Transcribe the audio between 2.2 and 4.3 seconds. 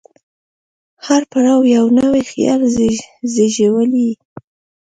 خیال زېږولی.